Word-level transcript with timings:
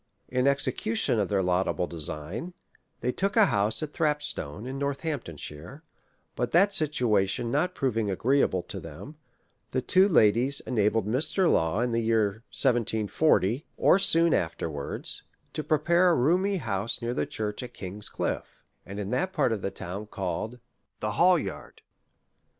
In 0.29 0.47
execution 0.47 1.19
of 1.19 1.29
their 1.29 1.43
laudable 1.43 1.85
design, 1.85 2.55
they 3.01 3.11
took 3.11 3.37
a 3.37 3.45
house 3.53 3.83
at 3.83 3.93
Thrapstone, 3.93 4.65
in 4.65 4.79
Northamptonshire; 4.79 5.83
but 6.35 6.49
that 6.49 6.73
situation 6.73 7.51
not 7.51 7.75
proving 7.75 8.09
agreeable 8.09 8.63
to 8.63 8.79
them, 8.79 9.17
the 9.69 9.81
two 9.83 10.07
la 10.07 10.31
dies 10.31 10.59
enabled 10.61 11.05
Mr. 11.05 11.53
Law, 11.53 11.81
in 11.81 11.91
the 11.91 11.99
year 12.01 12.41
1740, 12.51 13.67
or 13.77 13.99
soon 13.99 14.33
af 14.33 14.33
a4 14.33 14.33
Vlll 14.33 14.33
SOME 14.33 14.33
ACCOUNT 14.33 14.51
OP 14.51 14.57
terwards, 14.57 15.21
to 15.53 15.63
prepare 15.63 16.09
a 16.09 16.15
roomy 16.15 16.57
house 16.57 16.99
near 16.99 17.13
the 17.13 17.27
church 17.27 17.61
at 17.61 17.75
King's 17.75 18.09
ChfFe, 18.09 18.45
and 18.87 18.99
in 18.99 19.11
that 19.11 19.31
part 19.31 19.51
of 19.51 19.61
the 19.61 19.69
town 19.69 20.07
called'' 20.07 20.57
The 21.01 21.11
Hall 21.11 21.37
Yard." 21.37 21.83